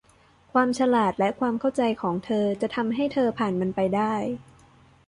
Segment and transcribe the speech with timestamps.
[0.53, 4.13] ความฉลาด และความเข้าใจของเธอจะทำให้เธอผ่านมันไปได้